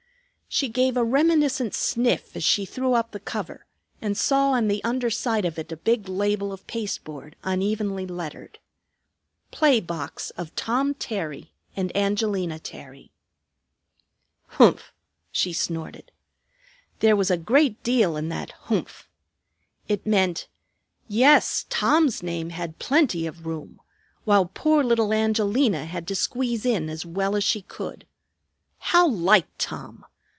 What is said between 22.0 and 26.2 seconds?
name had plenty of room, while poor little Angelina had to